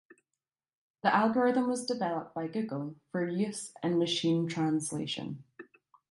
[1.03, 5.43] The algorithm was developed by Google for use in machine translation.